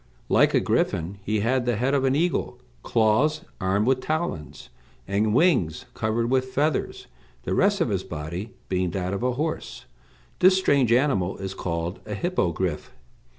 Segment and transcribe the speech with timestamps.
[0.29, 4.69] Like a griffin, he had the head of an eagle, claws armed with talons,
[5.07, 7.05] and wings covered with feathers,
[7.43, 9.85] the rest of his body being that of a horse.
[10.39, 12.91] This strange animal is called a Hippogriff.